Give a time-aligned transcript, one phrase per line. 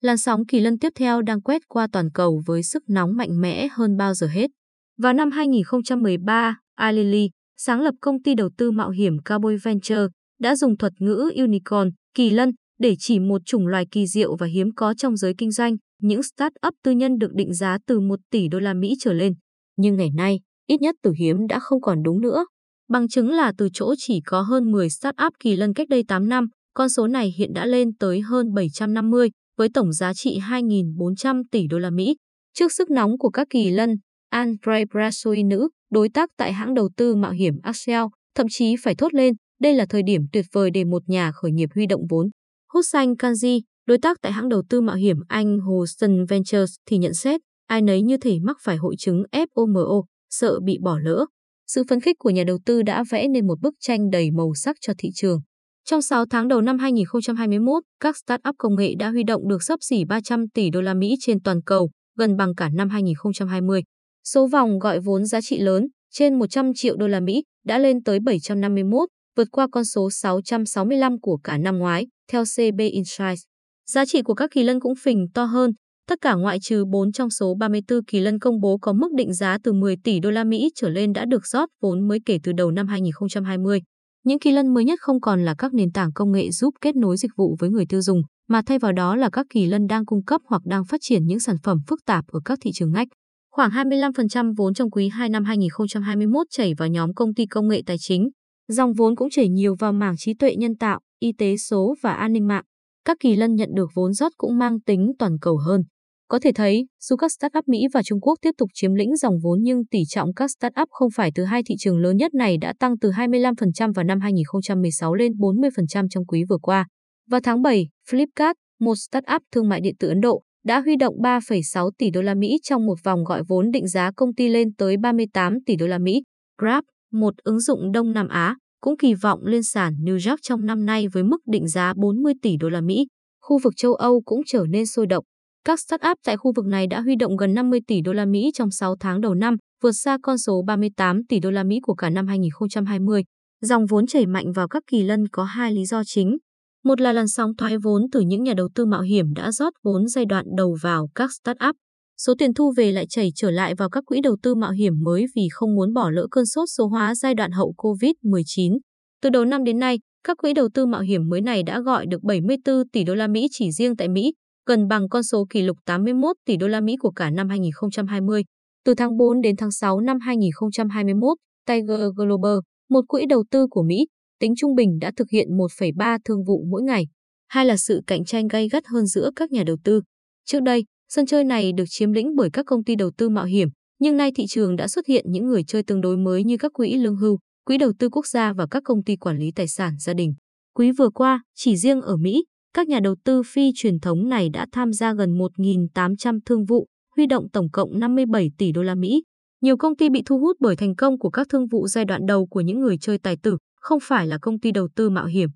[0.00, 3.40] Làn sóng kỳ lân tiếp theo đang quét qua toàn cầu với sức nóng mạnh
[3.40, 4.50] mẽ hơn bao giờ hết.
[4.98, 10.06] Vào năm 2013, Alili, sáng lập công ty đầu tư mạo hiểm Cowboy Venture,
[10.40, 14.46] đã dùng thuật ngữ unicorn, kỳ lân, để chỉ một chủng loài kỳ diệu và
[14.46, 18.20] hiếm có trong giới kinh doanh, những start-up tư nhân được định giá từ 1
[18.30, 19.32] tỷ đô la Mỹ trở lên.
[19.76, 22.46] Nhưng ngày nay, ít nhất từ hiếm đã không còn đúng nữa.
[22.88, 26.28] Bằng chứng là từ chỗ chỉ có hơn 10 start-up kỳ lân cách đây 8
[26.28, 29.30] năm, con số này hiện đã lên tới hơn 750,
[29.60, 32.16] với tổng giá trị 2.400 tỷ đô la Mỹ.
[32.54, 33.96] Trước sức nóng của các kỳ lân,
[34.30, 38.02] Andre Brassoi nữ, đối tác tại hãng đầu tư mạo hiểm Axel,
[38.34, 41.52] thậm chí phải thốt lên, đây là thời điểm tuyệt vời để một nhà khởi
[41.52, 42.30] nghiệp huy động vốn.
[42.74, 47.14] Hussein Kanji, đối tác tại hãng đầu tư mạo hiểm Anh Houston Ventures thì nhận
[47.14, 51.26] xét, ai nấy như thể mắc phải hội chứng FOMO, sợ bị bỏ lỡ.
[51.66, 54.54] Sự phấn khích của nhà đầu tư đã vẽ nên một bức tranh đầy màu
[54.54, 55.40] sắc cho thị trường.
[55.84, 59.78] Trong 6 tháng đầu năm 2021, các startup công nghệ đã huy động được sấp
[59.82, 63.82] xỉ 300 tỷ đô la Mỹ trên toàn cầu, gần bằng cả năm 2020.
[64.24, 68.02] Số vòng gọi vốn giá trị lớn, trên 100 triệu đô la Mỹ, đã lên
[68.02, 73.42] tới 751, vượt qua con số 665 của cả năm ngoái, theo CB Insights.
[73.90, 75.70] Giá trị của các kỳ lân cũng phình to hơn,
[76.08, 79.34] tất cả ngoại trừ 4 trong số 34 kỳ lân công bố có mức định
[79.34, 82.38] giá từ 10 tỷ đô la Mỹ trở lên đã được rót vốn mới kể
[82.42, 83.80] từ đầu năm 2020.
[84.24, 86.96] Những kỳ lân mới nhất không còn là các nền tảng công nghệ giúp kết
[86.96, 89.86] nối dịch vụ với người tiêu dùng, mà thay vào đó là các kỳ lân
[89.86, 92.70] đang cung cấp hoặc đang phát triển những sản phẩm phức tạp ở các thị
[92.74, 93.08] trường ngách.
[93.52, 97.82] Khoảng 25% vốn trong quý 2 năm 2021 chảy vào nhóm công ty công nghệ
[97.86, 98.28] tài chính.
[98.68, 102.12] Dòng vốn cũng chảy nhiều vào mảng trí tuệ nhân tạo, y tế số và
[102.12, 102.64] an ninh mạng.
[103.04, 105.82] Các kỳ lân nhận được vốn rót cũng mang tính toàn cầu hơn.
[106.30, 109.34] Có thể thấy, dù các startup Mỹ và Trung Quốc tiếp tục chiếm lĩnh dòng
[109.42, 112.56] vốn nhưng tỷ trọng các startup không phải từ hai thị trường lớn nhất này
[112.60, 116.86] đã tăng từ 25% vào năm 2016 lên 40% trong quý vừa qua.
[117.30, 121.14] Vào tháng 7, Flipkart, một startup thương mại điện tử Ấn Độ, đã huy động
[121.22, 124.74] 3,6 tỷ đô la Mỹ trong một vòng gọi vốn định giá công ty lên
[124.74, 126.22] tới 38 tỷ đô la Mỹ.
[126.58, 130.66] Grab, một ứng dụng Đông Nam Á, cũng kỳ vọng lên sàn New York trong
[130.66, 133.06] năm nay với mức định giá 40 tỷ đô la Mỹ.
[133.42, 135.24] Khu vực châu Âu cũng trở nên sôi động.
[135.70, 138.50] Các startup tại khu vực này đã huy động gần 50 tỷ đô la Mỹ
[138.54, 141.94] trong 6 tháng đầu năm, vượt xa con số 38 tỷ đô la Mỹ của
[141.94, 143.22] cả năm 2020.
[143.60, 146.38] Dòng vốn chảy mạnh vào các kỳ lân có hai lý do chính.
[146.84, 149.72] Một là làn sóng thoái vốn từ những nhà đầu tư mạo hiểm đã rót
[149.84, 151.76] vốn giai đoạn đầu vào các startup.
[152.18, 154.92] Số tiền thu về lại chảy trở lại vào các quỹ đầu tư mạo hiểm
[155.02, 158.78] mới vì không muốn bỏ lỡ cơn sốt số hóa giai đoạn hậu COVID-19.
[159.22, 162.06] Từ đầu năm đến nay, các quỹ đầu tư mạo hiểm mới này đã gọi
[162.06, 164.32] được 74 tỷ đô la Mỹ chỉ riêng tại Mỹ,
[164.66, 168.42] gần bằng con số kỷ lục 81 tỷ đô la Mỹ của cả năm 2020.
[168.84, 172.58] Từ tháng 4 đến tháng 6 năm 2021, Tiger Global,
[172.90, 174.06] một quỹ đầu tư của Mỹ,
[174.40, 177.04] tính trung bình đã thực hiện 1,3 thương vụ mỗi ngày.
[177.48, 180.02] Hai là sự cạnh tranh gay gắt hơn giữa các nhà đầu tư.
[180.44, 183.44] Trước đây, sân chơi này được chiếm lĩnh bởi các công ty đầu tư mạo
[183.44, 183.68] hiểm,
[183.98, 186.72] nhưng nay thị trường đã xuất hiện những người chơi tương đối mới như các
[186.72, 189.68] quỹ lương hưu, quỹ đầu tư quốc gia và các công ty quản lý tài
[189.68, 190.34] sản gia đình.
[190.74, 192.44] Quý vừa qua, chỉ riêng ở Mỹ,
[192.74, 196.86] các nhà đầu tư phi truyền thống này đã tham gia gần 1.800 thương vụ,
[197.16, 199.22] huy động tổng cộng 57 tỷ đô la Mỹ.
[199.62, 202.26] Nhiều công ty bị thu hút bởi thành công của các thương vụ giai đoạn
[202.26, 205.26] đầu của những người chơi tài tử, không phải là công ty đầu tư mạo
[205.26, 205.50] hiểm.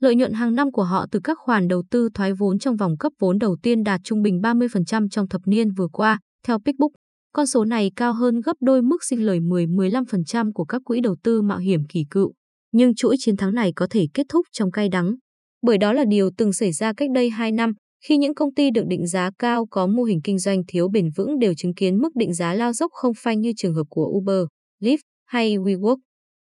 [0.00, 2.96] Lợi nhuận hàng năm của họ từ các khoản đầu tư thoái vốn trong vòng
[2.98, 6.90] cấp vốn đầu tiên đạt trung bình 30% trong thập niên vừa qua, theo Pickbook.
[7.32, 11.16] Con số này cao hơn gấp đôi mức sinh lời 10-15% của các quỹ đầu
[11.22, 12.32] tư mạo hiểm kỳ cựu.
[12.72, 15.14] Nhưng chuỗi chiến thắng này có thể kết thúc trong cay đắng
[15.62, 17.72] bởi đó là điều từng xảy ra cách đây 2 năm,
[18.04, 21.10] khi những công ty được định giá cao có mô hình kinh doanh thiếu bền
[21.16, 24.06] vững đều chứng kiến mức định giá lao dốc không phanh như trường hợp của
[24.06, 24.46] Uber,
[24.82, 25.96] Lyft hay WeWork.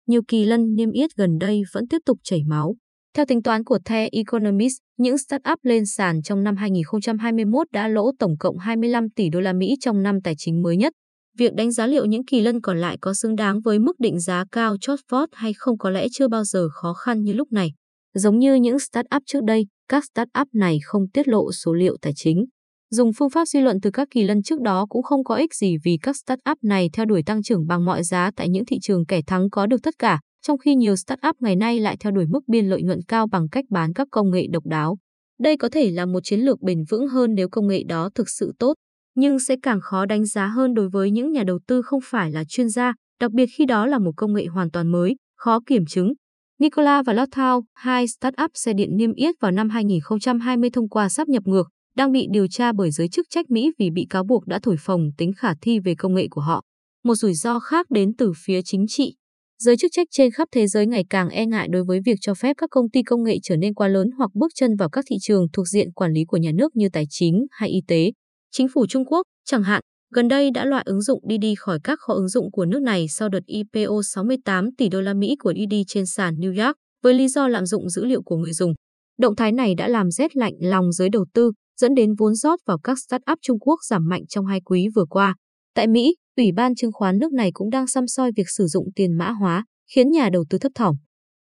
[0.08, 2.76] Nhiều kỳ lân niêm yết gần đây vẫn tiếp tục chảy máu.
[3.16, 8.12] Theo tính toán của The Economist, những startup lên sàn trong năm 2021 đã lỗ
[8.20, 10.94] tổng cộng 25 tỷ đô la Mỹ trong năm tài chính mới nhất.
[11.38, 14.20] Việc đánh giá liệu những kỳ lân còn lại có xứng đáng với mức định
[14.20, 17.52] giá cao chót vót hay không có lẽ chưa bao giờ khó khăn như lúc
[17.52, 17.72] này.
[18.14, 22.14] Giống như những startup trước đây, các startup này không tiết lộ số liệu tài
[22.16, 22.46] chính.
[22.92, 25.54] Dùng phương pháp suy luận từ các kỳ lân trước đó cũng không có ích
[25.54, 28.78] gì vì các startup này theo đuổi tăng trưởng bằng mọi giá tại những thị
[28.82, 32.12] trường kẻ thắng có được tất cả, trong khi nhiều startup ngày nay lại theo
[32.12, 34.98] đuổi mức biên lợi nhuận cao bằng cách bán các công nghệ độc đáo.
[35.40, 38.30] Đây có thể là một chiến lược bền vững hơn nếu công nghệ đó thực
[38.30, 38.74] sự tốt,
[39.16, 42.32] nhưng sẽ càng khó đánh giá hơn đối với những nhà đầu tư không phải
[42.32, 45.60] là chuyên gia, đặc biệt khi đó là một công nghệ hoàn toàn mới, khó
[45.66, 46.14] kiểm chứng,
[46.60, 51.28] Nikola và Lothau, hai startup xe điện niêm yết vào năm 2020 thông qua sắp
[51.28, 54.48] nhập ngược, đang bị điều tra bởi giới chức trách Mỹ vì bị cáo buộc
[54.48, 56.64] đã thổi phồng tính khả thi về công nghệ của họ.
[57.04, 59.16] Một rủi ro khác đến từ phía chính trị.
[59.60, 62.34] Giới chức trách trên khắp thế giới ngày càng e ngại đối với việc cho
[62.34, 65.06] phép các công ty công nghệ trở nên quá lớn hoặc bước chân vào các
[65.10, 68.12] thị trường thuộc diện quản lý của nhà nước như tài chính hay y tế.
[68.52, 69.82] Chính phủ Trung Quốc, chẳng hạn,
[70.14, 73.08] gần đây đã loại ứng dụng Didi khỏi các kho ứng dụng của nước này
[73.08, 77.14] sau đợt IPO 68 tỷ đô la Mỹ của Didi trên sàn New York với
[77.14, 78.74] lý do lạm dụng dữ liệu của người dùng.
[79.20, 81.52] Động thái này đã làm rét lạnh lòng giới đầu tư,
[81.82, 85.06] dẫn đến vốn rót vào các startup Trung Quốc giảm mạnh trong hai quý vừa
[85.10, 85.36] qua.
[85.76, 88.86] Tại Mỹ, Ủy ban chứng khoán nước này cũng đang xăm soi việc sử dụng
[88.96, 89.66] tiền mã hóa,
[89.96, 90.96] khiến nhà đầu tư thấp thỏm.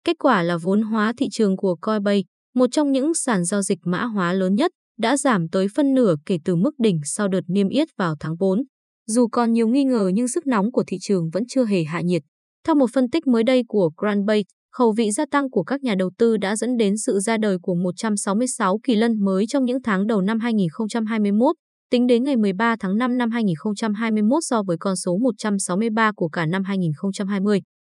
[0.05, 2.21] Kết quả là vốn hóa thị trường của Coinbase,
[2.55, 6.15] một trong những sàn giao dịch mã hóa lớn nhất, đã giảm tới phân nửa
[6.25, 8.63] kể từ mức đỉnh sau đợt niêm yết vào tháng 4.
[9.07, 12.01] Dù còn nhiều nghi ngờ nhưng sức nóng của thị trường vẫn chưa hề hạ
[12.01, 12.21] nhiệt.
[12.67, 15.95] Theo một phân tích mới đây của Grandbase, khẩu vị gia tăng của các nhà
[15.95, 19.81] đầu tư đã dẫn đến sự ra đời của 166 kỳ lân mới trong những
[19.83, 21.55] tháng đầu năm 2021,
[21.91, 26.45] tính đến ngày 13 tháng 5 năm 2021 so với con số 163 của cả
[26.45, 27.61] năm 2020.